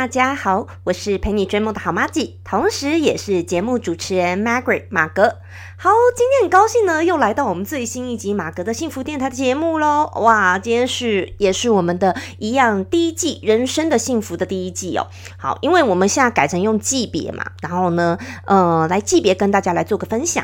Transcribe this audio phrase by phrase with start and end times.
[0.00, 5.36] 大家好，我是陪你追梦的好妈吉，同时也是节目主持人 Margaret 马格。
[5.76, 10.10] 好，今天很高兴呢，又来到我们最新一集马格的幸福电台的节目喽。
[10.14, 15.08] 哇，今天是也是我们的一样第一季人生的幸福的第一季哦。
[15.36, 20.42] 好，因为我们现在改成用季别嘛，然后呢，呃，来季别跟大家来做个分享。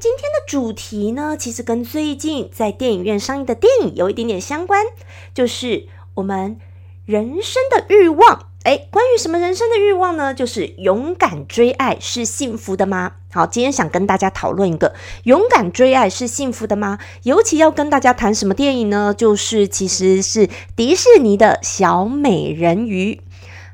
[0.00, 4.84] 今天的主题呢，其实跟最近在电影院上映的电影有一点点相关，
[5.32, 6.58] 就是我们。
[7.06, 10.34] 人生的欲望，哎，关于什么人生的欲望呢？
[10.34, 13.12] 就是勇敢追爱是幸福的吗？
[13.32, 16.98] 好，今天想跟大家讨论一个，勇敢追爱是幸福的吗？
[17.22, 19.14] 尤其要跟大家谈什么电影呢？
[19.16, 23.22] 就是其实是迪士尼的小美人鱼。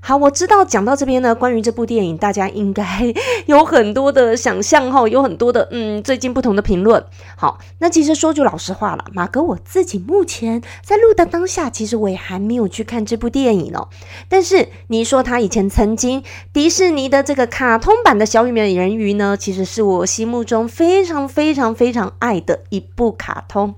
[0.07, 3.13] 好，我知道讲到这边呢，关于这部电影，大家应该
[3.47, 7.05] 有很多的想象哈，有很多的嗯，最近不同的评论。
[7.37, 13.89] 好，那其实说句老实话了，马哥我自己目前在录的当下，其实我也还没有去看这部电影哦。
[14.29, 23.75] 但是你说他以前曾经迪士尼的这个卡通版的小美人鱼呢，其实是我心目中非常非常非常爱的一部卡通。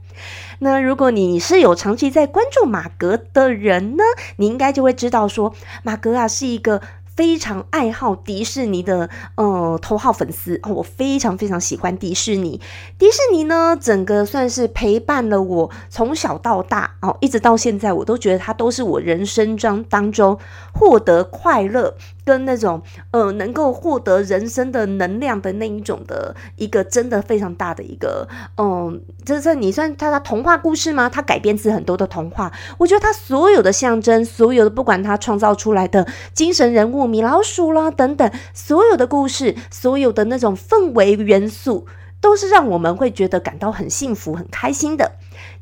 [0.60, 4.02] 那如果你是有长期在关注马格的人呢，
[4.36, 6.80] 你应该就会知道说，马格啊是一个。
[7.18, 12.60] 非常爱好迪士尼的呃头号粉丝哦，我非常非常喜欢迪士尼。
[12.96, 20.38] 迪士尼呢，整个算是陪伴了我从小到大哦，一直到现在，我都觉得它都是我人生中当中
[20.72, 21.96] 获得快乐
[22.28, 31.08] 跟那种呃能够获得人生的能量的那一种的一个真的非常大的一个嗯，这是你算它的童话故事吗？
[31.08, 36.98] 它改编自很多的童话，我觉得它所有的象征，所有的不管它创造出来的精神人物。
[37.08, 41.86] 米老鼠啦，等等，所有的故事，所有的那种氛围元素，
[42.20, 45.12] 都是让我们会觉得感到很幸福、很开心的。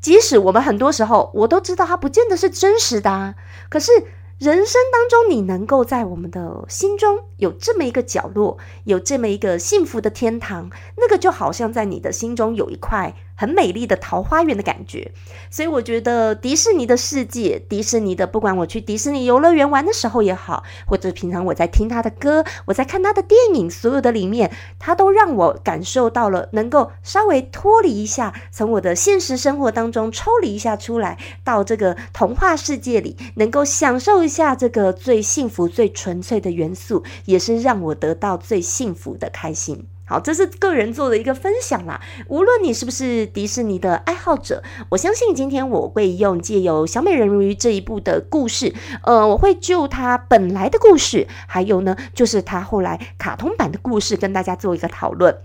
[0.00, 3.34] 即使我们很多时候，我都知道它不见得是真实的，啊
[3.69, 3.93] 可是
[4.38, 13.14] 人生当中，你能够在我们的心中有这么一个角落，有这么一个幸福的天堂，那个就好像在你的心中有一块。
[13.36, 15.12] 很美丽的桃花源的感觉，
[15.50, 39.86] 所以我觉得迪士尼的世界，迪士尼的不管我去迪士尼游乐园玩的时候也好，或者平常我在听他的歌，我在看他的电影，所有的里面，他都让我感受到了能够稍微脱离一下，从我的现实生活当中抽离一下出来，到这个童话世界里，能够享受一下这个最幸福、最纯粹的元素，也是让我得到最幸福的开心。
[40.09, 42.00] 好，这是个人做的一个分享啦。
[42.28, 48.72] 无论你是不是迪士尼的爱好者，我相信今天我会用借由小美人鱼这一部的故事，
[49.03, 55.37] 呃，我会就它本来的故事，还有呢，就是它后来卡通版的故事，跟大家做一个讨论。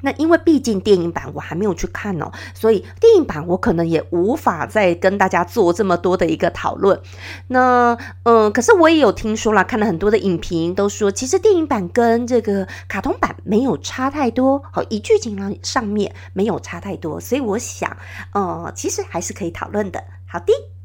[0.00, 7.00] 那因为毕竟电影版我还没有去看哦，所以电影版我可能也无法再跟大家做这么多的一个讨论。
[7.48, 17.96] 那嗯，可是我也有听说了，看了很多的影评，都说其实电影版跟这个卡通版没有差太多，好，一剧情上面没有差太多，所以我想，
[18.32, 20.02] 呃，其实还是可以讨论的。
[20.26, 20.75] 好的。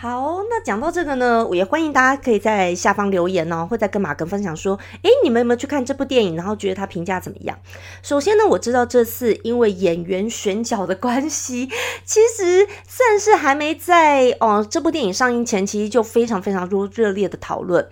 [0.00, 7.58] 好，那讲到这个呢，我也欢迎大家可以在下方留言哦，或者跟马哥分享说，诶，你们有没有去看这部电影，然后觉得他评价怎么样？
[8.00, 11.68] 首先呢，我知道这次因为演员选角的关系，
[12.04, 17.84] 其实算是还没在哦这部电影上映前，其实就非常非常多热烈的讨论。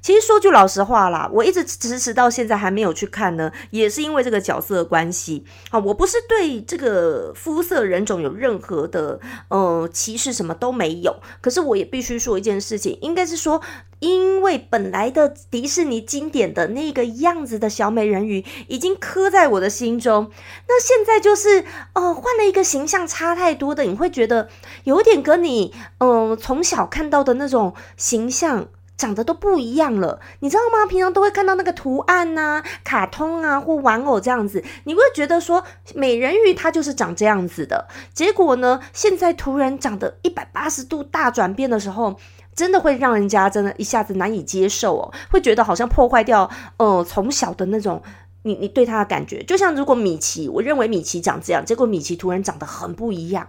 [0.00, 5.78] 其实说句老实话啦，我一直迟迟到现在还没有去看呢，也是因为这个角色的关系啊。
[5.78, 11.14] 我不是对这个肤色人种有任何的呃歧视，什么都没有。
[11.40, 13.60] 可是我也必须说一件事情，应该是说，
[14.00, 20.30] 因为本来的迪士尼经典的那个样子的小美人鱼已经刻在我的心中，
[20.66, 24.48] 那现在就是呃换了一个形象，差太多的，你会觉得
[24.84, 28.68] 有点跟你嗯从小看到的那种形象。
[28.96, 30.86] 长得都不一样了，你知道吗？
[30.86, 37.88] 平常都会看到那个图案呐、卡通啊或玩偶这样子，你会觉得说美人鱼它就是长这样子的。
[38.14, 42.16] 结果呢，现在突然长得一百八十度大转变的时候，
[42.54, 48.00] 真的会让人家真的一下子难以接受哦，会觉得好像破坏掉呃从小的那种
[48.42, 49.42] 你你对他的感觉。
[49.42, 53.48] 就像如果米奇，我认为米奇长这样，结果米奇突然长得很不一样。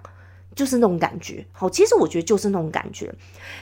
[0.55, 3.13] 就是那种感觉，好，其实我觉得就是那种感觉，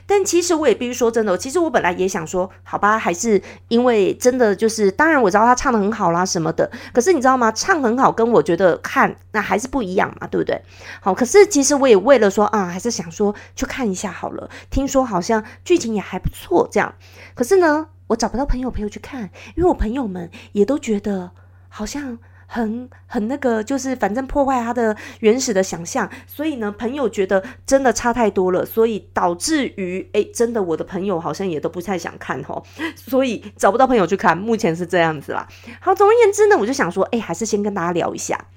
[0.05, 7.51] 但其实我也必须说真的，其实我本来也想说，好吧，还是因为真的就是，当然我知道他唱的很好啦什么的，可是你知道吗？
[7.51, 10.61] 唱很好跟我觉得看那还是不一样嘛，对不对？
[11.01, 16.95] 好，可是其实我也为了说啊，还是想说去看一下好了，听说好像剧情也还不错这样，
[17.33, 17.87] 可是呢。
[18.11, 21.31] 我找不到朋友陪我去看，因为我朋友们也都觉得
[21.69, 22.19] 好像。
[22.53, 32.61] 很很那个，就是反正破坏他的原始的想象，所以呢，朋友觉得真的差太多了，所以导致于，哎，真的我的朋友好像也都不太想看吼，
[32.97, 35.47] 所以找不到朋友去看，目前是这样子啦。
[35.79, 38.47] 好，总而言之呢，我就想说，哎，还是先跟大家聊一下。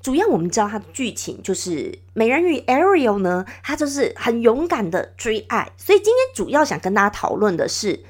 [0.00, 8.02] 主要我们知道它的剧情就是美人鱼 Ariel 呢，她就是很勇敢的追爱，所以今天主要想跟大家讨论的是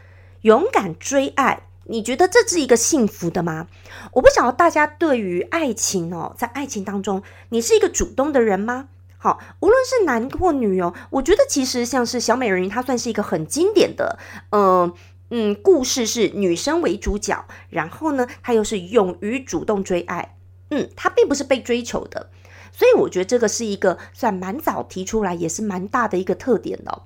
[0.43, 1.63] 勇敢追爱。
[1.89, 3.67] 你觉得这是一个幸福的吗？
[4.13, 8.89] 我不晓得大家对于爱情哦，在爱情当中，你是一个主动的人吗？
[9.17, 14.19] 好，无论是男或女哦，我觉得其实像是小美人鱼，它算是一个很经典的，
[14.51, 14.93] 呃
[15.31, 20.37] 嗯，故事是女生为主角，然后呢，她又是勇于主动追爱，
[20.71, 22.31] 嗯，她并不是被追求的，
[22.79, 27.03] 所以我觉得这个是一个算蛮早提出来，也是蛮大的一个特点的。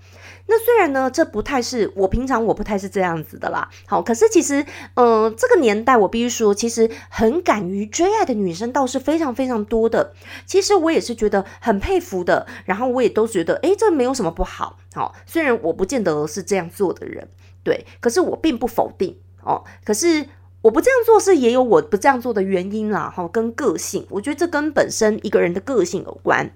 [0.46, 3.70] 那虽然呢，这不太是我平常我不太是这样子的啦。
[3.86, 4.66] 好，可是其实，
[4.96, 10.12] 嗯，这个年代我必须说，其实很敢于追爱的女生倒是非常非常多的。
[10.44, 12.46] 其实我也是觉得很佩服的。
[12.66, 14.76] 然后我也都觉得，诶，这没有什么不好。
[14.92, 17.26] 好，虽然我不见得是这样做的人，
[17.64, 19.64] 对，可是我并不否定哦。
[19.84, 20.26] 可是
[20.62, 23.12] 我不这样做是也有我不这样做的原因啦。
[23.14, 26.54] 哈，跟个性，我觉得这跟本身一个人的个性有关。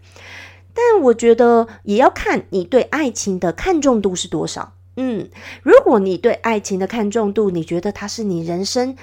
[0.72, 4.72] 但我觉得也要看你对爱情的看重度是多少。
[4.96, 5.28] 嗯，
[5.62, 8.96] 如果你对爱情的看重度，你觉得它是你人生，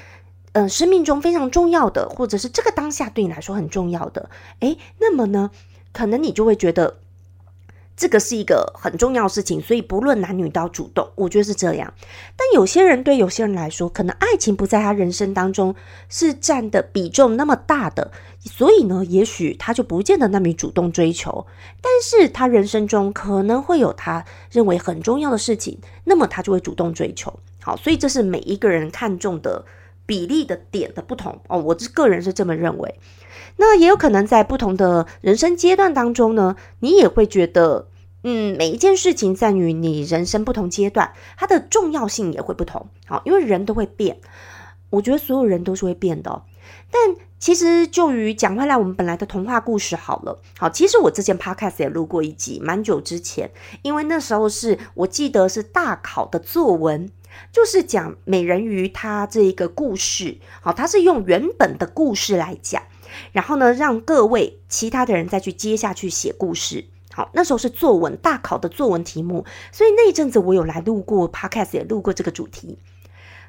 [0.54, 4.30] 呃，生命中非常重要的，或者是这个当下对你来说很重要的，
[4.62, 5.52] 诶，那么呢，
[5.92, 6.98] 可能你就会觉得。
[7.96, 11.94] 这个是一个很重要的事情，所以不论男女都要主动，我觉得是这样。
[12.36, 15.76] 但有些人对有些人来说，可能爱情不在他人生当中
[16.10, 21.46] 是占的比重那么大的，所以呢，也许他就不见得那么主动追求。
[21.82, 27.32] 但是他人生中可能会有他认为很重要的事情，那么他就会主动追求。
[27.62, 29.64] 好，所以这是每一个人看重的
[30.06, 31.60] 比例的点的不同哦。
[31.60, 33.00] 我个人是这么认为。
[33.58, 37.88] 那也有可能在不同的人生阶段当中呢，你也会觉得，
[38.24, 42.88] 嗯，每一件事情在于你人生不同阶段，它的重要性也会不同。
[43.06, 44.20] 好，因为人都会变，
[44.90, 46.44] 我觉得所有人都是会变的。
[46.90, 50.40] 但其实就于讲回来，我们本来的童话故事好了。
[50.58, 53.52] 好，其实我之前 podcast 也录过一集，蛮久之前，
[53.82, 57.10] 因为那时候是我记得是大考的作文，
[57.52, 60.38] 就是讲美人鱼它这一个故事。
[60.62, 62.84] 好，它是用原本的故事来讲。
[63.32, 66.86] 然后呢，让各位其他的人再去接下去写故事。
[67.12, 72.80] 好，那时候是作文大考的作文题目，所以那一阵子我有来录过 podcast，也录过这个主题。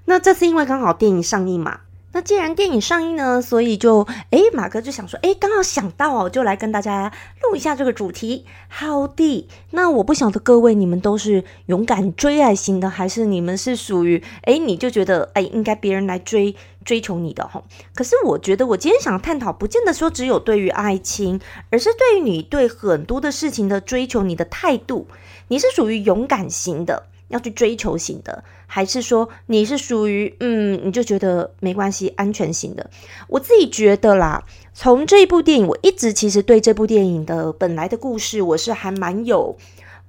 [0.04, 1.80] 那这次因为刚好电影上映嘛。
[2.14, 7.10] 那既然电影上映呢，所以就诶，马哥就想说，诶，刚好想到哦，就来跟大家
[7.42, 8.46] 录一下这个主题。
[8.68, 17.64] 好的，那我不晓得各位你们都是勇敢追爱型的，还是你们是属于诶，你就觉得诶，应该别人来追追求你的哈。
[17.96, 21.40] 可是我觉得我今天想探讨，不见得说只有对于爱情，
[21.70, 25.08] 而是对于你对很多的事情的追求，你的态度，
[25.48, 27.08] 你是属于勇敢型的。
[27.28, 32.90] 要去追求型的，还是说你是属于嗯，你就觉得没关系，安全型的？
[33.28, 39.56] 我自己觉得啦，从这一部电影，我一直其实对这部电影的本来的故事，我是还蛮有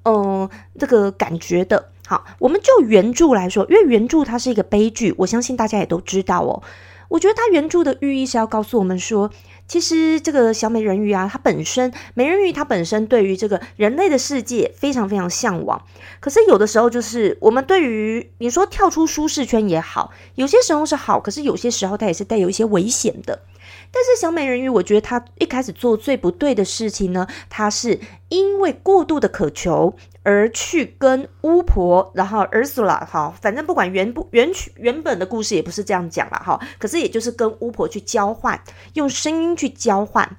[0.04, 1.90] 嗯这个感觉的。
[2.06, 6.62] 好，我们就原著来说，因为原著它是一个悲剧，我相信大家也都知道哦。
[7.08, 9.32] 我觉得它原著的寓意是要告诉我们说。
[9.68, 15.82] 其实这个小美人鱼啊，它本身美人鱼它本身对于这个人类的世界非常非常向往。
[16.20, 23.42] 可是有的时候就是我们对于你说跳出舒适圈也好，有些时候是好，可是有些时候它也是带有一些危险的。
[23.92, 28.00] 但是小美人鱼，我觉得她一开始做最不对的事情呢，她是
[28.30, 38.60] 因为过度的渴求而去跟巫婆，然后 Ursula 哈，反正不管原不原曲原本的故事也不是这样讲了哈，可是也就是跟巫婆去交换，
[38.94, 40.38] 用声音去交换，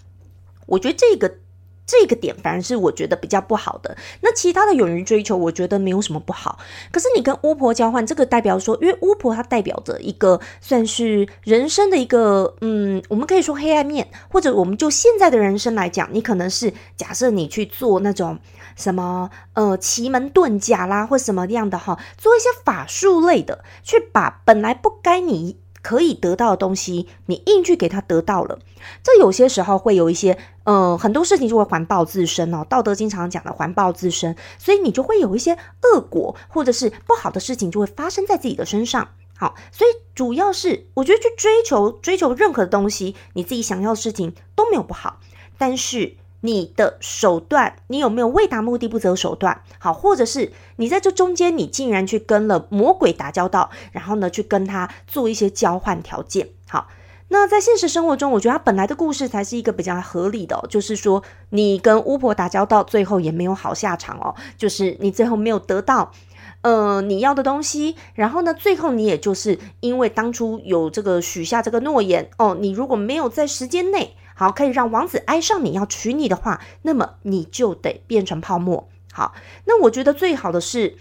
[0.66, 1.38] 我觉得这个。
[1.86, 3.96] 这个点反而是我觉得比较不好的。
[4.20, 6.58] 那其他的勇于追求，我觉得没有什么不好。
[6.90, 18.38] 可是你跟巫婆交换，这个代表说，因为巫婆它代表着一个算是人生的一个，嗯，我们可以说黑暗面，或者我们就现在的人生来讲，你可能是假设你去做那种
[18.74, 25.58] 什么呃奇门遁甲啦，或什么样的哈，做一些法术类的，去把本来不该你。
[25.86, 28.58] 可以得到的东西，你硬去给他得到了，
[29.04, 32.66] 这有些时候会有一些，呃，很多事情就会环抱自身哦。
[32.68, 39.10] 道德经常讲的环抱自身，所以你就会有一些恶果，或者是不好的事情就会发生在自己的身上。
[39.38, 45.20] 好，所以主要是我觉得去追求追求任何的东西，你自己想要的事情都没有不好，
[45.56, 49.62] 但是你的手段，你有没有为达目的不择手段？
[49.78, 56.48] 好，或者是你在这中间，你竟然去跟了魔鬼打交道，然后呢，去跟他做一些交换条件。
[56.68, 56.88] 好，
[57.28, 66.12] 那在现实生活中，我觉得他本来的故事才是一个比较合理的，就是说你跟巫婆打交道，最后也没有好下场哦，就是你最后没有得到
[66.60, 74.16] 呃你要的东西，然后呢，最后你也就是因为当初有这个许下这个诺言哦，你如果没有在时间内。
[74.38, 78.86] 好，可以让王子爱上你，要娶你的话，那么你就得变成泡沫。
[79.10, 80.98] 好，那我觉得最好的是，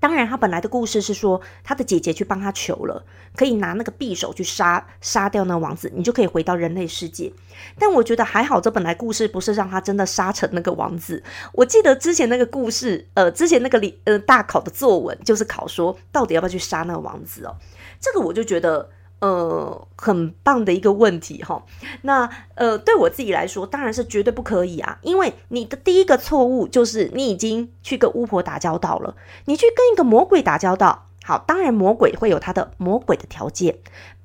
[0.00, 3.04] 当然他本来的故事是说，他的姐姐去帮他求了，
[3.36, 7.32] 可以拿那个匕首去杀杀掉那个王子，你就可以回到人类世界。
[7.78, 11.22] 但我觉得还好，这本来故事不是让他真的杀成那个王子。
[11.52, 17.54] 我记得之前那个故事，呃，之前那个里呃大考的作文就是考说，到底要不要去杀那个王子哦？
[18.00, 18.90] 这个我就觉得。
[19.18, 21.64] 呃，很棒的一个问题哈。
[22.02, 24.98] 那呃，对我自己来说，当然是绝对不可以啊。
[25.02, 31.06] 因为你的第一个错误就是你已经去跟巫婆打交道了，你去跟一个魔鬼打交道。
[31.24, 33.78] 好，当然魔鬼会有他的魔鬼的条件，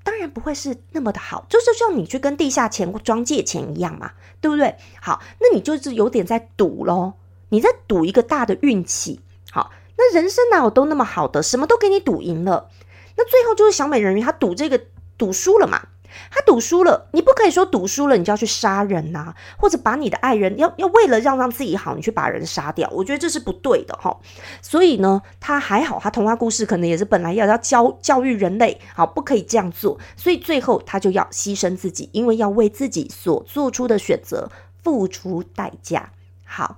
[0.03, 4.75] 当然不会是那么的好，就是像你去跟地下钱庄借钱一样嘛，对不对？
[5.01, 7.13] 好，那你就是有点在赌喽，
[7.49, 9.21] 你在赌一个大的运气。
[9.49, 12.69] 好，那人生哪有都那么好的，什么都给你赌赢了。
[13.17, 14.81] 那最后就是小美人鱼，她赌这个
[15.17, 15.81] 赌输了嘛？
[16.29, 24.19] 她赌输了，你不可以说赌输了你就要去杀人呐，或者把你的爱人要要为了让让自己好，你去把人杀掉，我觉得这是不对的哈。
[24.61, 34.51] 所以呢，他还好，他童话故事可能也是本来要要教教育人类，好不可以这样做，所以最后他就要牺牲自己，因为要为自己所做出的选择
[34.83, 36.11] 付出代价。
[36.43, 36.77] 好，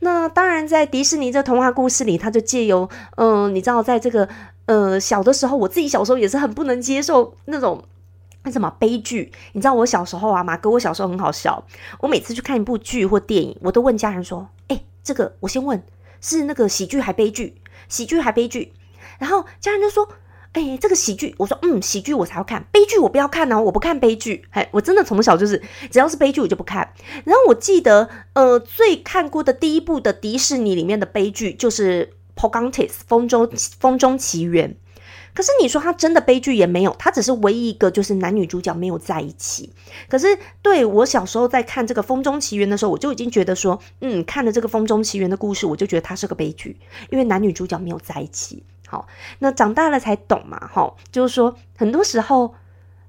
[0.00, 4.28] 那当然在迪士尼这童话故事里，他就借由嗯，你知道在这个。
[4.66, 7.84] 呃，小的时候，我自己小时候也是很不能接受那种
[8.44, 9.30] 那什么悲剧。
[9.52, 11.66] 你知道我小时候啊，马哥，我小时候很好笑。
[12.00, 15.82] 我每次去看一部剧或电影，我都问家人说：“哎，这个我先问
[16.20, 17.60] 是那个喜剧还悲剧？
[17.90, 18.72] 喜剧还悲剧？”
[19.20, 20.08] 然后家人就说
[20.52, 26.94] ：“哎，这个喜剧。”我说：“嗯，喜剧我才要看，悲剧我不要看呢，我不看悲剧。”哎，我真的从小就是只要是悲剧我就不看。
[27.24, 32.14] 然后我记得，呃，最看过的第一部的迪士尼里面的悲剧就是。
[32.44, 33.48] Pocahontas 风中
[33.80, 34.76] 风中奇缘，
[35.32, 39.72] 可是你说他真的悲剧也没有，他只是唯一一个就是男女主角没有在一起。
[40.10, 46.78] 可是对我小时候在看这个风中奇缘的时候，我就已经觉得说，嗯，看了这个风中奇缘的故事，我就觉得它是个悲剧，
[47.10, 48.62] 因为男女主角没有在一起。
[48.86, 49.08] 好，
[49.38, 52.54] 那长大了才懂嘛，哈，就是说很多时候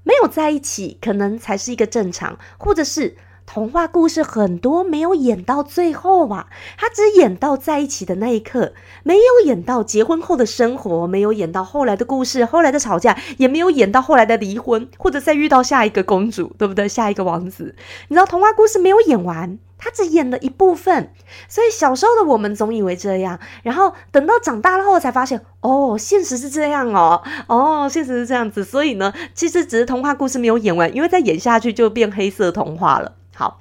[0.04, 3.18] 没有在一起，可能才是一个正常，或者是。
[3.48, 6.48] 童话故事很多没有演到最后啊，
[6.78, 8.74] 他只演到在一起的那一刻，
[9.04, 16.88] 没有演到结婚后的生活，没有演到后来的故事，后来的吵架，也没有演到后来的离婚，或者再遇到下一个公主，对不对？
[16.88, 17.75] 下一个王子，
[18.10, 21.14] 你知道童话故事没有演完，他只演了一部分，
[21.48, 33.14] 所以小时候的我们总以为这样，然后等到长大了后才发现，哦，现实是这样哦，哦，现实是这样子，所以呢，其实只是童话故事没有演完，因为再演下去就变黑色童话了。
[33.36, 33.60] 好，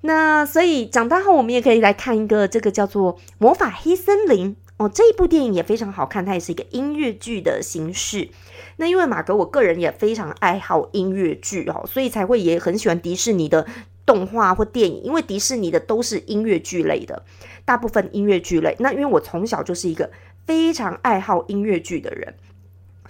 [0.00, 8.30] 那所以长大后我们也可以来看一个这个叫做《魔法黑森林》哦，这一部电影也非常好看，它也是一个音乐剧的形式。
[8.76, 13.66] 那因为马格我个人也非常爱好音乐剧哦，所以才会也很喜欢迪士尼的
[14.06, 17.24] 动画或电影，因为迪士尼的都是音乐剧类的，
[17.64, 18.74] 大部分音乐剧类。
[18.80, 20.10] 那因为我从小就是一个
[20.46, 22.34] 非常爱好音乐剧的人。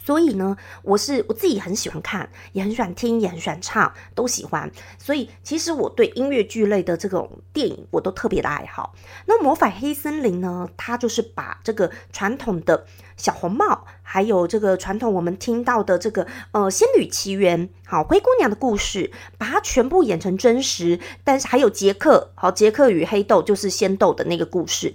[0.05, 4.71] 所以呢，我是我自己很喜欢看，也很喜欢听，也很喜欢唱，都喜欢。
[4.99, 8.95] 所以其实我对音乐剧类的这种电影，我都特别的爱好。
[9.25, 12.87] 那《魔法黑森林》呢，它就是把这个传统的。
[13.17, 20.99] 小红帽，还有这个传统我们听到的这个呃仙女奇缘，好灰姑娘的故事，把它全部演成真实。
[21.23, 24.95] 但是还有杰克，好杰克与黑豆就是仙豆的那个故事。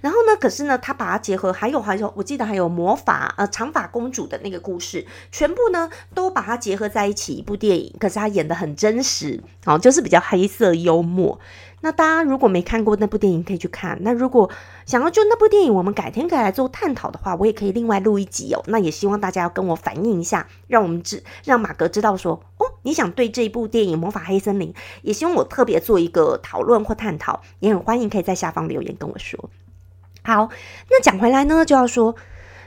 [0.00, 7.94] 然后呢，可是呢，他把它结合，还有还有，我记得还有魔法呃长发公主的那个故事，全部呢都把它结合在一起一部电影。
[7.98, 11.38] 可是他演的很真实，好就是比较黑色幽默。
[11.80, 13.98] 那大家如果没看过那部电影，可以去看。
[14.02, 14.50] 那如果
[14.84, 18.62] 想要就那部电影，我们改天可以来做探讨的话，我也可以另外录一集哦。
[18.66, 29.48] 那也希望大家要跟我反映一下，让我们知让马格知道说，哦，你想对这部电影《魔法黑森林》，也希望我特别做一个讨论或探讨，也很欢迎可以在下方留言跟我说。
[30.24, 30.48] 好，
[30.90, 32.14] 那讲回来呢，就要说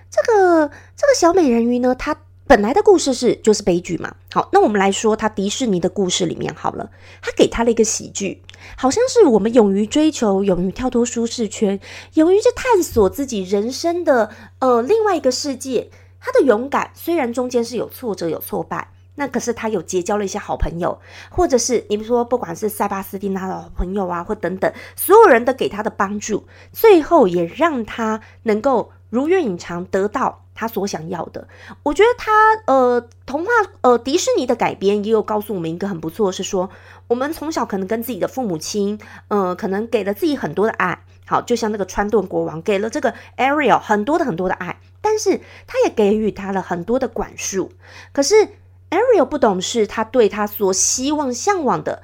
[0.09, 2.15] 这个这个小美人鱼呢，它。
[2.51, 6.91] 本来的故事是就是悲剧嘛，好，那我们来说他迪士尼的故事里面好了，
[7.21, 8.43] 他给他了一个喜剧，
[8.75, 11.79] 好像是我们勇于追求、勇于跳脱舒适圈、
[12.15, 14.29] 勇于去探索自己人生的
[14.59, 15.89] 呃另外一个世界。
[16.19, 31.47] 他的勇敢虽然中间是有挫折、有挫败，那可是他有结交了一些好朋友，或者是你们说，不管是塞巴斯丁他的好朋友啊，或等等，所有人都给他的帮助，最后也让他能够如愿以偿得到他所想要的。
[31.83, 32.31] 我觉得他
[32.65, 33.51] 呃，童话
[33.81, 36.71] 呃，迪士尼的改编也有告诉我们一个很不错，是说
[37.07, 47.71] 我们从小可能跟自己的父母亲，呃，可能给了自己很多的爱，好，就像那个川顿国王给了这个 Ariel 很多的很多的爱，但是他也给予他了很多的管束，
[48.11, 48.49] 可是。
[48.91, 52.03] Ariel 不懂事，他对他所希望、向往的，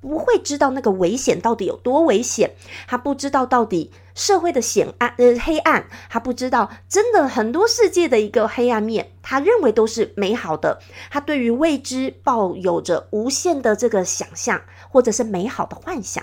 [0.00, 2.52] 不会知道那个危险到底有多危险，
[2.86, 16.22] 他不知道到底社会的险暗呃黑暗，他不知道真的很多世界的一个黑暗面，他认为都是美好的，他对于未知抱有着无限的这个想象，或者是美好的幻想，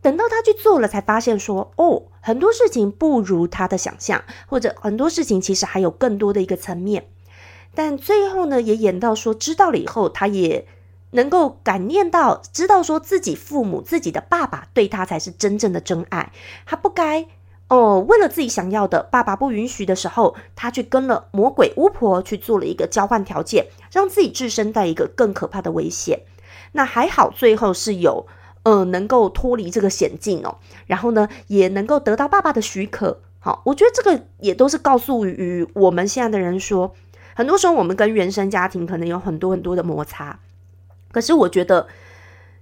[0.00, 7.08] 等到他去做了，才发现说，哦，很多事情不如他的想象，或者很多事情其实还有更多的一个层面。
[7.74, 10.64] 但最后呢，也演到说，知道了以后，他也
[11.14, 16.32] 能够感念到，知道说自己父母、自己的爸爸对他才是真正的真爱。
[16.66, 17.26] 他不该
[17.68, 26.20] 哦，为了自己想要的，爸爸不允许的时候，他去跟了魔鬼巫婆去做了一个交换条件，让自己置身在一个更可怕的危险。
[26.72, 28.26] 那还好，最后是有
[28.64, 33.20] 呃能够脱离这个险境哦，然后呢，也能够得到爸爸的许可。
[33.38, 36.94] 好，我觉得这个也都是告诉于我们现在的人说。
[37.36, 40.38] 很多时候，我们跟原生家庭可能有很多很多的摩擦，
[41.14, 41.86] 可是我觉得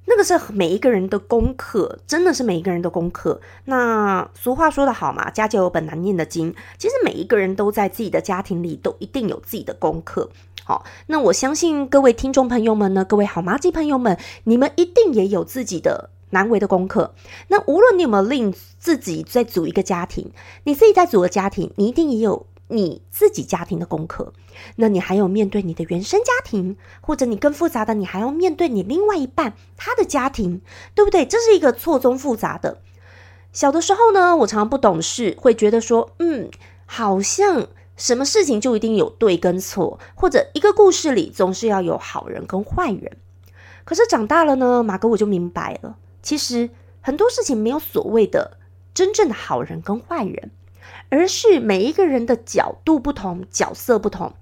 [0.04, 3.40] 那个是每一个人的功课，真的是每一个人的功课。
[3.64, 6.54] 那俗话说得好嘛，家家有本难念的经。
[6.76, 10.28] 其实每一个人都在自己的家庭里都一定有自己的功课。
[10.64, 17.14] 好，那我相信各位听众朋友们呢，各位好妈鸡朋友们，你们一定也有自己的难为的功课。
[17.48, 20.30] 那无论你有没有令自己在组一个家庭，
[20.64, 22.46] 你自己在组个家庭，你一定也有。
[22.68, 24.32] 你自己家庭的功课，
[24.76, 30.62] 那你还有面对你的原生家庭，或者你更复杂的，你还要面对你另外一半他的家庭，
[30.94, 31.26] 对不对？
[31.26, 32.80] 这是一个错综复杂的。
[33.52, 36.50] 小的时候呢，我常常不懂事，会觉得说，嗯，
[36.86, 43.18] 好像什么事情就一定有对跟错，或者一个故事里总是要有好人跟坏人。
[43.84, 46.70] 可是长大了呢，马哥我就明白了，其实
[47.02, 48.56] 很多事情没有所谓的
[48.94, 50.50] 真正的好人跟坏人。
[51.12, 54.32] 而是每一个人的角度不同，角色不同。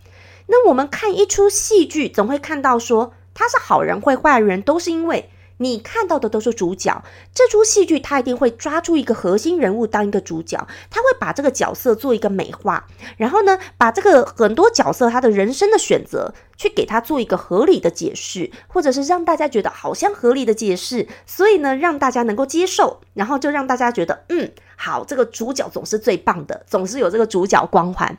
[0.46, 7.02] 那我们看一出戏剧，总会看到说他是好人或坏人，都是因为你看到的都是主角。
[7.34, 24.52] 这出戏剧他一定会抓住一个核心人物当一个主角，他会把这个角色做一个美化，然后呢，把这个很多角色他的人生的选择去给他做一个合理的解释，或者是让大家觉得好像合理的解释，所以呢，让大家能够接受，然后就让大家觉得嗯。
[24.82, 28.16] 好，这个主角总是最棒的，总是有这个主角光环。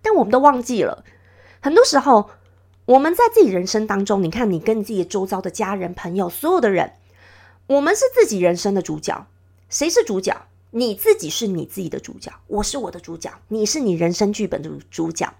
[0.00, 1.04] 但我们都忘记了，
[1.60, 2.30] 很多时候
[2.86, 6.92] 我们在自己人生当中，你看，你跟你自己周遭的家人、朋友，所有的人，
[7.66, 9.26] 我们是自己人生的主角。
[9.68, 10.46] 谁是主角？
[10.70, 15.30] 你自己是你自己的主角，我是我的主角，你是你人生剧本的主角。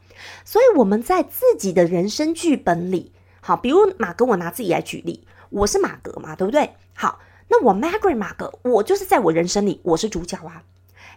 [0.44, 6.72] 所以我们在自己的人生剧本里，好，比如马哥，我拿自己来举例，我是马格嘛，对不对？
[6.92, 7.20] 好。
[7.48, 10.64] 那我 Margaret 马格，我就是在我人生里我是主角啊，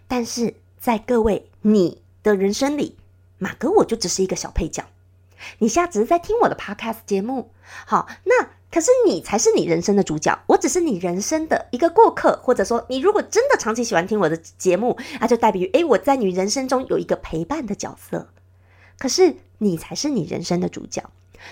[0.08, 2.98] 但是在各位你的人生里，
[3.38, 4.86] 马格我就只是一个小配角。
[5.60, 7.52] 你现在只是在听我的 Podcast 节目，
[7.86, 18.28] 好，那可是你才是你人生的主角，我只是你人生的一个过客，或者说你如果真的长期喜欢听我的节目，那就代表于诶，我在你人生中有一个陪伴的角色，
[19.00, 21.10] 可是你才是你人生的主角。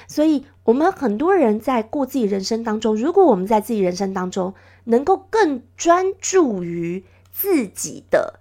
[0.07, 4.53] 所以，我们很多人在过自己人生当中，如果我们在自己人生当中
[4.85, 8.39] 能够更专注于自己的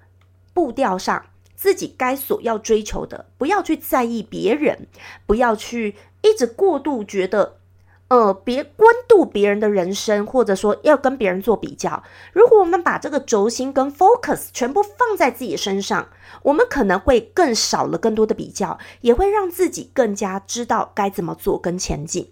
[0.52, 4.86] 步调上，自己该所要追求的，不要去在意别人，
[5.26, 7.58] 不要去一直过度觉得。
[8.08, 12.04] 呃，别关注别人的人生，或者说要跟别人做比较。
[12.32, 16.08] 如果我们把这个轴心跟 focus 全部放在自己身上，
[16.42, 22.30] 我们可能会更少了更多的比较，也会让自己更加知道该怎么做跟前进。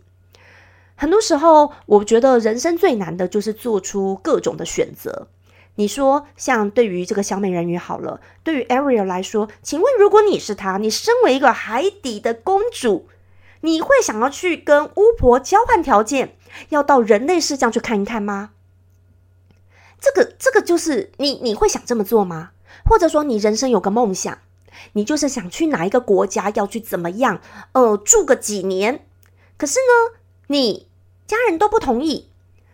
[0.94, 5.26] 很多时候，我觉得人生最难的就是做出各种的选择。
[5.74, 13.08] 你说，像对于这个小美人鱼好了，对于 Ariel 来说，请问如果你是她，你身为一个海底的公主。
[13.64, 16.37] 你会想要去跟巫婆交换条件，
[16.68, 18.50] 要到人类世界去看一看吗？
[19.98, 22.50] 这个，这个就是你，你会想这么做吗？
[22.85, 24.38] 或者说，你人生有个梦想，
[24.92, 27.40] 你就是想去哪一个国家，要去怎么样？
[27.72, 29.07] 呃，住个几年？
[29.57, 30.90] 可是呢，你
[31.27, 32.29] 家人都不同意，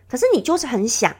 [0.09, 1.15] 可是你就是很想。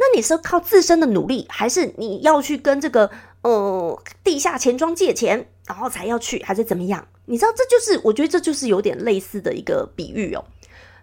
[0.00, 3.10] 那你是靠自身的努力，还是你要去跟这个
[3.42, 7.06] 呃地下钱庄借钱，然后才要去，还是怎么样？
[7.26, 10.46] 你知道，这就是我觉得这就是有点类似的一个比喻哦。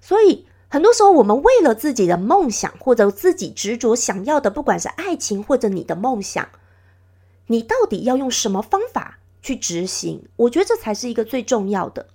[0.02, 6.50] 所以很多时候，我们为了自己的梦想或者自己执着想要的，不管是爱情或者你的梦想，
[7.46, 10.28] 你到底要用什么方法去执行？
[10.38, 12.08] 我觉得这才是一个最重要的。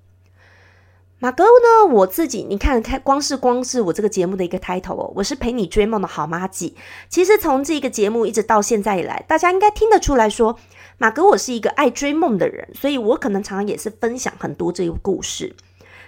[1.23, 1.87] 马哥呢？
[1.95, 6.77] 我自己，你看看，光是光是我这个节目的一个 title 哦，我是陪你追梦的好妈吉。
[7.09, 10.59] 其实从这个节目一直到现在以来，大家应该听得出来说，
[10.99, 15.55] 马哥我是一个爱追梦的人，所以我可能常常也是分享很多这个故事。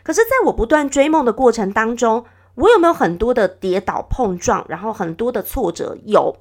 [0.02, 2.24] 可是，在我不断追梦的过程当中，
[2.56, 5.96] 我有没有很多的跌倒碰撞，然后很多的挫折？
[6.06, 6.36] 有，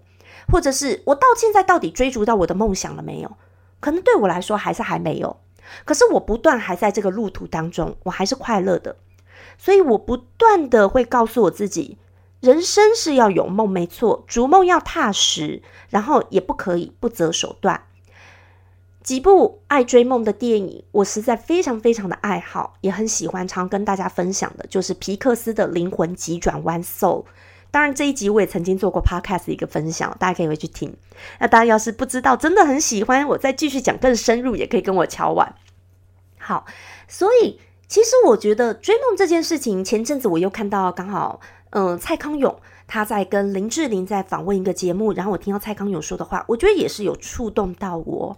[0.51, 3.31] 或者是我到现在到底追逐到我的梦想了没有？
[3.79, 5.37] 可能对我来说还是还没有。
[5.85, 8.95] 可是我不断还在这个路途当中，我还是快乐的，
[9.57, 11.97] 所以我不断的会告诉我自己，
[12.39, 17.83] 人生是要有梦，没错，逐梦要踏实，然后也不可以不择手段。
[19.01, 27.25] 几部爱追梦的电影，我实在非常非常的爱好，也很喜欢，常跟大家分享的，就是皮克斯的《灵魂急转弯》So。
[27.73, 30.95] 当然，这一集我也曾经做过 podcast 一个分享，大家可以回去听。
[31.39, 35.55] 那大家要是不知道，真的很喜欢，我再继续讲更深入，也可以跟我敲碗。
[36.37, 36.67] 好，
[37.07, 42.55] 所以其实我觉得追梦这件事情，前阵子我又看到，刚好，嗯，蔡康永
[42.85, 48.37] 他在跟林志玲在访问一个节目，然后我听到蔡康永说的话，我觉得也是有触动到我。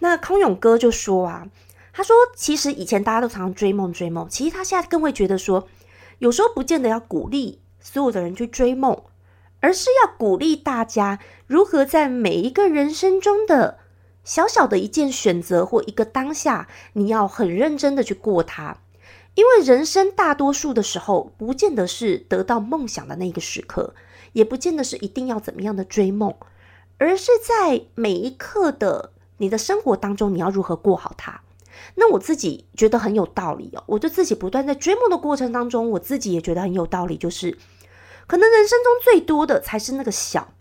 [0.00, 1.46] 那康永哥就说啊，
[1.94, 5.66] 他说其实以前大家都常常追梦追梦，其实他现在更会觉得说，
[6.18, 7.59] 有时候不见得要鼓励。
[7.80, 9.02] 所有的人去追梦，
[9.60, 13.78] 而是要鼓励大家如何在每一个人生中的
[14.22, 18.78] 小小的一件选择或一个当下，你要很认真的去过它。
[19.34, 23.94] 因为人生大多数的时候，不见得是得到梦想的那个时刻，
[24.32, 26.34] 也不见得是一定要怎么样的追梦，
[26.98, 31.40] 而是在每一刻的你的生活当中，你要如何过好它。
[31.94, 37.56] 那我自己觉得很有道理哦，我就自己不断在追梦的过程当中，我自己也觉得很有道理，就是
[38.26, 40.52] 可能人生中最多的才是那个小，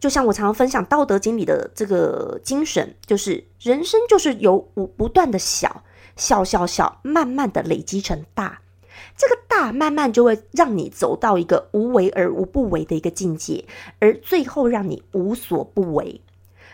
[0.00, 5.84] 就像我常常分享《道德经》里的这个精神，就是人生就是由不不断的小
[6.16, 8.60] 小小小，慢慢的累积成大，
[9.16, 13.64] 这个大慢慢就会让你走到一个无为而无不为的一个境界，
[14.00, 16.20] 而最后让你无所不为。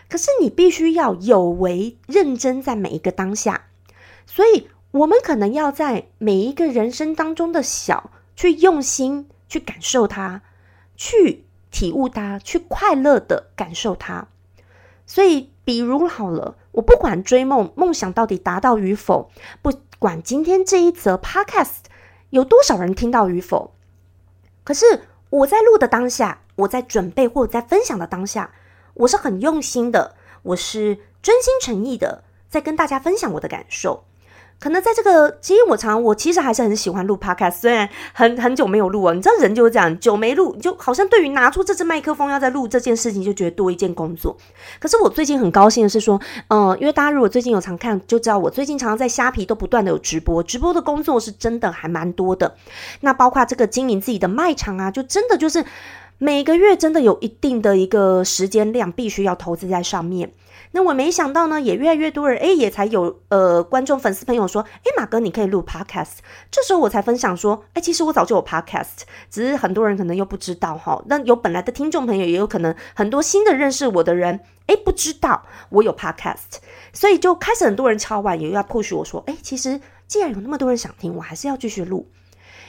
[0.09, 3.67] 可是你必须要有为认真，在每一个当下。
[4.25, 10.41] 所以，我们可能要在每一个人生当中的小，去用心去感受它，
[10.95, 14.27] 去体悟它，去快乐的感受它。
[15.05, 19.29] 所以，比如好了，我不管追梦梦想到底达到与否，
[19.61, 21.85] 不管今天这一则 podcast
[22.29, 23.73] 有多少人听到与否，
[24.63, 28.51] 可是我在录的当下，我在准备或者在分享的当下，
[28.95, 34.03] 我是很用心的，我是真心诚意的，在跟大家分享我的感受。
[34.57, 39.13] 可能在这个，其实我常我其实还是很喜欢录 podcast，虽然很很久没有录哦。
[39.13, 44.35] 你知道人就是这样，久没录，就好像对于拿出这支麦克风要在录这件事情，就觉得多一件工作。
[44.79, 52.55] 可是我最近很高兴的是说，嗯，因为大家如果最近有常看，就知道我最近常常在虾皮都不断的有直播，直播的工作是真的还蛮多的。
[53.01, 55.65] 那包括这个经营自己的卖场啊，就真的就是
[56.17, 60.31] 每个月真的有一定的一个时间量，必须要投资在上面。
[60.71, 66.17] 那我没想到呢，也越来越多人哎，也才有呃观众粉丝朋友说，哎，马哥你可以录 podcast。
[66.51, 71.01] 这时候我才分享说，哎，其实我早就有 podcast，只是很多人可能又不知道哈。
[71.07, 76.59] 那有本来的听众朋友，也有可能很多新的认识我的人，哎，不知道我有 podcast，
[76.91, 82.09] 所以就开始很多人敲碗，也要 push 我说，哎，其实既然有那么多人想听，我还是要继续录。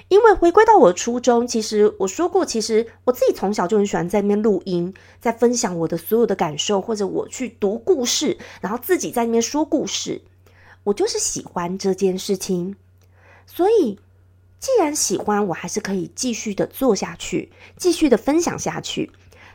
[0.09, 10.23] 因为回归到我的初衷，其实我说过，其实我自己从小就很喜欢在那边录音，在分享我的所有的感受，或者我去读故事，然后自己在那边说故事。
[10.85, 12.77] 我就是喜欢这件事情，
[13.47, 13.99] 所以
[14.61, 19.11] 既然喜欢，我还是可以继续的做下去，继续的分享下去。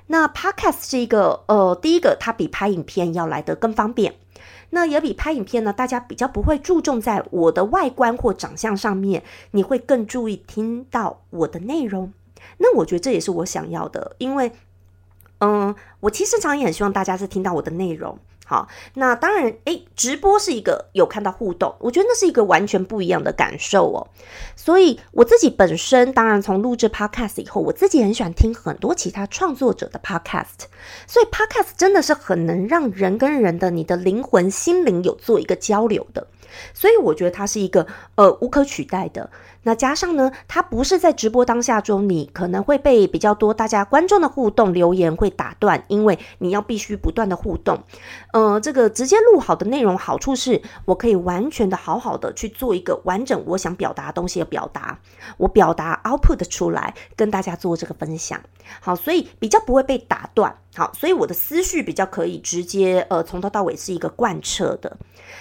[0.08, 4.16] 那 Podcast 是一个，呃，第一个它比拍影片要来的更方便。
[4.72, 12.12] 那也比拍影片呢，大家比较不会注重在我的外观或长相上面，你会更注意听到我的内容。
[12.58, 14.52] 那我觉得这也是我想要的，因为，
[15.40, 18.18] 嗯，我其实常也很希望大家是听到我的内容。
[18.52, 24.10] 好，那当然，诶，直播是一个有看到互动，我觉得那是一个完全不一样的感受哦。
[24.58, 30.66] 所以我自己本身，当然从录制 podcast 以后，我自己很喜欢听很多其他创作者的 podcast。
[31.08, 36.28] 所以 podcast 真的是很能让人跟人的你的灵魂、心灵有做一个交流的。
[36.74, 39.30] 所以我觉得它是一个呃无可取代的。
[39.64, 47.84] 那加上呢，它不是在直播当下中，你可能会被比较多大家观众的互动留言会打断，因为你要必须不断的互动。
[48.34, 55.00] 呃，这个直接录好的内容好处是我可以完全的好好的去做一个完整我想表达的东西的表达，
[55.38, 58.42] 我表达 output 出来跟大家做这个分享。
[58.80, 60.56] 好，所以比较不会被打断。
[60.74, 64.96] 好，所以我的思绪比较可以直接呃从头到尾是一个贯彻的。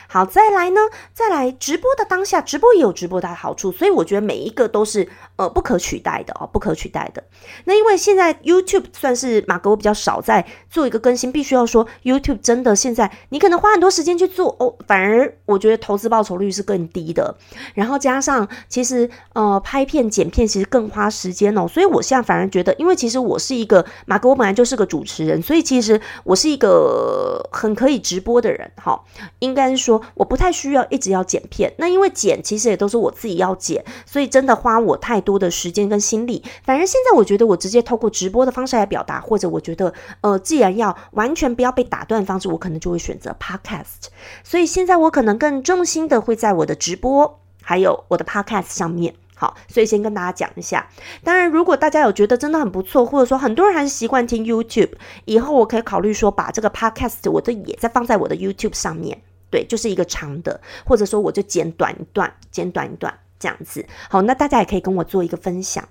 [0.09, 0.80] 好，再来呢，
[1.14, 7.23] 再来直播的当下，直播也有直播的好处，所以我觉得每一个都是呃不可取代的哦，不可取代的。
[7.64, 17.37] 那因为现在 YouTube 算是马哥我比较少在做一个更新，必须要说 YouTube 真的现在你可能花很多时间去做哦，反而我觉得投资报酬率是更低的。
[17.75, 29.01] 然后加上其实呃拍片剪片其实更花时间哦，所以我现在反而觉得，因为其实我是一个马哥我本来就是个主持人，所以其实我是一个很可以直播的人哈，
[29.38, 30.03] 应该是说。
[30.14, 36.43] 我不太需要一直要剪片，那因为剪其实也都是我自己要剪，所以真的花我太多的时间跟心力。
[36.63, 44.09] 反正现在我觉得我直接透过直播的方式来表达，或者我觉得呃，既然要完全不要被打断方式，我可能就会选择 podcast。
[44.45, 49.15] 所以现在我可能更重心的会在我的直播还有我的 podcast 上面。
[49.35, 50.87] 好，所以先跟大家讲一下。
[51.25, 54.91] 当然，如果大家有觉得真的很不错，或者说很多人还是习惯听 YouTube，
[55.25, 59.23] 以后我可以考虑说把这个 podcast 我的也再放在我的 YouTube 上面。
[59.51, 63.87] 对，就是一个长的，或者说我就剪短一段，剪短一段这样子。
[64.09, 65.88] 好，那大家也可以跟我做一个分享。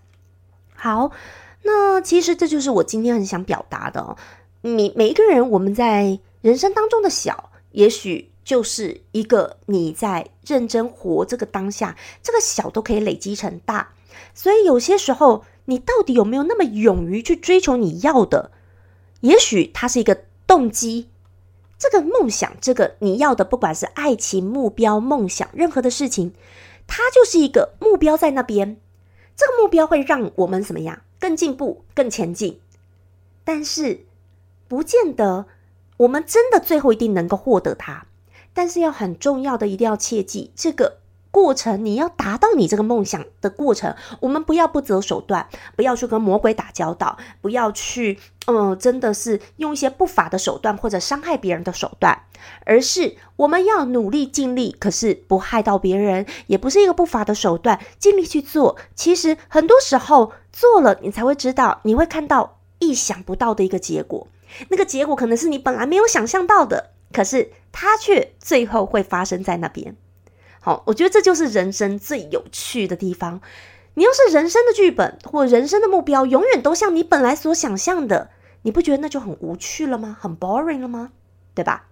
[0.74, 1.12] 好，
[1.64, 4.16] 那其实这就是我今天很想表达的。
[4.62, 13.94] 每每一个人，我们在人生当中的小，也许就是一个你在认真活这个当下，这个小都可以累积成大。
[14.34, 18.52] 所以有些时候，你到底有没有那么勇于去追求你要的？
[19.22, 21.10] 也许它是一个动机。
[21.78, 26.34] 这个梦想，这个你要的，不管是爱情目标、梦想，任何的事情，
[26.90, 28.82] 它就是一个目标在那边。
[29.38, 31.04] 这个目标会让我们怎么样？
[31.20, 32.60] 更进步、更前进。
[33.46, 34.06] 但是，
[34.68, 35.46] 不见得
[35.98, 38.08] 我们真的最后一定能够获得它。
[38.54, 40.99] 但是要很重要的，一定要切记这个。
[41.32, 52.24] 过程，你要达到你这个梦想的过程，我们不要不择手段，不要去跟魔鬼打交道，不要去，嗯，真的是用一些不法的手段或者伤害别人的手段，
[52.66, 58.78] 而是我们要努力尽力，可是不害到别人，也不是一个不法的手段，尽力去做。
[58.96, 64.28] 其实很多时候做了，你才会知道，你会看到意想不到的一个结果，
[64.70, 69.96] 那个结果可能是你本来没有想象到的，可是它却最后会发生在那边。
[70.62, 73.42] 好，我觉得这就是人生最有趣的地方。
[73.96, 78.30] 你要是人生的剧本或人生的目标永远都像你本来所想象的，
[78.62, 80.16] 你不觉得那就很无趣了吗？
[80.18, 81.12] 很 boring 了吗？
[81.54, 81.89] 对吧？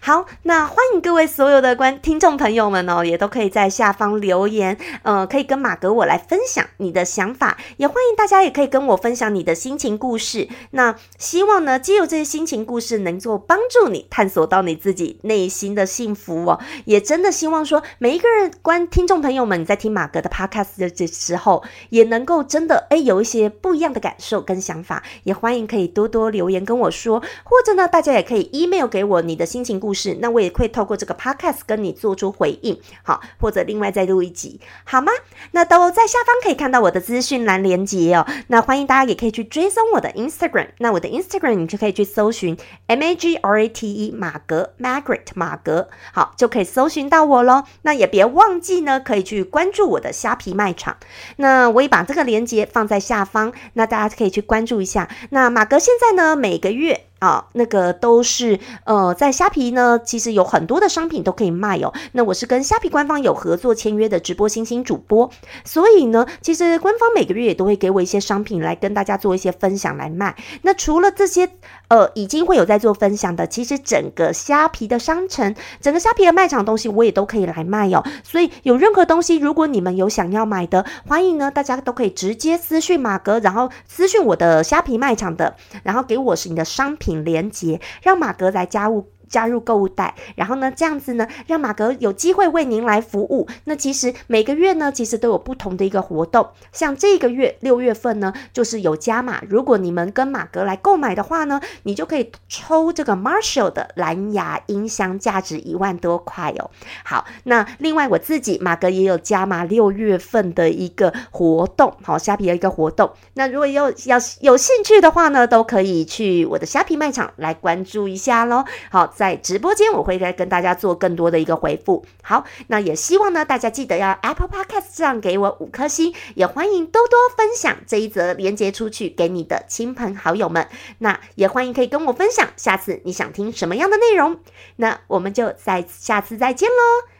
[0.00, 10.48] 好，那欢迎各位所有的观听众朋友们哦，也都可以在下方留言，呃，可以跟马格我来分享你的想法，也欢迎大家也可以跟我分享你的心情故事。
[10.72, 16.60] 那希望呢，借由这些心情故事，能够帮助你探索到你自己内心的幸福哦。
[16.84, 25.02] 也真的希望说，每一个人观听众朋友们，在听马格的 podcast 的这时候，也能够真的哎有一些不一样的感受跟想法。
[25.22, 29.53] 也欢迎可以多多留言跟我说，或者呢，大家也可以 email 给我你的。
[29.54, 35.12] 心情故事，那我也会透过这个 podcast 跟你做出回应，好，或者另外再录一集，好吗？
[35.52, 38.26] 那都在下方可以看到我的资讯栏连接哦。
[38.48, 42.56] 那欢迎大家也可以去追踪我的 Instagram，那我的 Instagram 你就可以去搜寻
[42.88, 47.62] M A G R A T E 马格 Margaret 马格，好，就可以搜寻到我喽。
[47.82, 50.96] 那也别忘记呢，可以去关注我的虾皮卖场。
[51.36, 55.08] 那我也把这个连接放在下方，那大家可以去关注一下。
[55.30, 57.06] 那马格现在呢，每个月。
[57.24, 61.90] 啊，那个都是呃，在虾皮呢，其实有很多的商品都可以卖哦。
[62.12, 65.30] 那我是跟虾皮官方有合作签约的直播星星主播，
[65.64, 70.36] 所以呢，其实官方每个月也都会给我一些商品来跟大家做一些分享来卖。
[70.60, 71.48] 那除了这些。
[71.88, 73.46] 呃，已经会有在做分享的。
[73.46, 78.02] 其实整个虾皮的商城，整个虾皮的卖场东西，我也都可以来卖哦。
[78.24, 89.13] 所以有任何东西，如果你们有想要买的，欢迎呢，大家都可以直接私讯马哥，然后私讯我的虾皮卖场的，然后给我是你的商品廉洁，让马格来家务。
[89.34, 93.48] 加入购物袋，然后呢，这样子呢，让马格有机会为您来服务。
[93.64, 96.50] 那其实每个月呢，其实都有不同的一个活动。
[96.70, 99.42] 像这个月六月份呢，就是有加码。
[99.48, 106.70] 如果你们跟马格来购买的话呢，你就可以抽这个 Marshall 的蓝牙音箱，价值一万多块哦。
[107.04, 113.10] 好，那另外我自己马格也有加码六月份的一个活动，好虾皮的一个活动。
[113.32, 118.64] 那如果有要有兴趣的话呢，都可以去我的虾皮卖场来关注一下喽。
[118.92, 119.23] 好，在。
[119.24, 122.04] 在直播间，我会再跟大家做更多的一个回复。
[122.22, 130.68] 好，那也希望呢，大家记得要 Apple Podcast 上给我五颗星，也欢迎多多分享这一则连接出去给你的亲朋好友们。
[130.98, 134.40] 那也欢迎可以跟我分享，下次你想听什么样的内容？
[134.76, 136.74] 那我们就再下次再见喽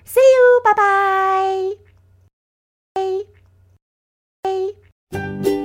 [0.07, 0.75] ，See you，拜
[5.14, 5.63] 拜。